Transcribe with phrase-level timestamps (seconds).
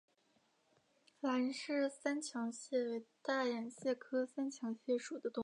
[1.19, 5.39] 兰氏三强蟹为大眼蟹科三强蟹属的动物。